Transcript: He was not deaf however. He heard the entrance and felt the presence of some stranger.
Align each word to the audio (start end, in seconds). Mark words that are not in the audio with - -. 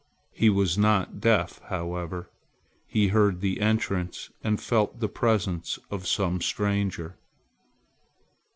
He 0.31 0.49
was 0.49 0.79
not 0.79 1.19
deaf 1.21 1.61
however. 1.65 2.31
He 2.87 3.09
heard 3.09 3.39
the 3.39 3.59
entrance 3.61 4.31
and 4.43 4.59
felt 4.59 4.99
the 4.99 5.07
presence 5.07 5.77
of 5.91 6.07
some 6.07 6.41
stranger. 6.41 7.17